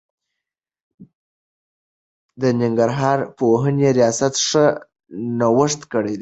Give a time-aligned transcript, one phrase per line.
[2.41, 4.65] د ننګرهار پوهنې رياست ښه
[5.39, 6.19] نوښت کړی دی.